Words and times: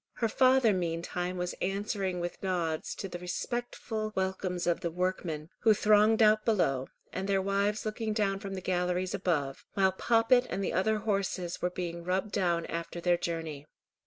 Her 0.13 0.27
father 0.27 0.73
meantime 0.73 1.37
was 1.37 1.53
answering 1.61 2.19
with 2.19 2.41
nods 2.41 2.95
to 2.95 3.07
the 3.07 3.19
respectful 3.19 4.11
welcomes 4.15 4.65
of 4.65 4.79
the 4.79 4.89
workmen, 4.89 5.49
who 5.59 5.75
thronged 5.75 6.23
out 6.23 6.43
below, 6.43 6.87
and 7.13 7.29
their 7.29 7.39
wives 7.39 7.85
looking 7.85 8.11
down 8.11 8.39
from 8.39 8.55
the 8.55 8.61
galleries 8.61 9.13
above; 9.13 9.63
while 9.75 9.91
Poppet 9.91 10.47
and 10.49 10.63
the 10.63 10.73
other 10.73 10.97
horses 10.97 11.61
were 11.61 11.69
being 11.69 12.03
rubbed 12.03 12.31
down 12.31 12.65
after 12.65 12.99
their 12.99 13.15
journey. 13.15 13.67